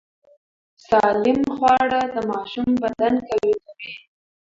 سالم 0.89 1.39
خواړه 1.55 2.01
د 2.13 2.15
ماشوم 2.31 2.69
بدن 2.83 3.13
قوي 3.29 3.53
کوي۔ 3.65 3.91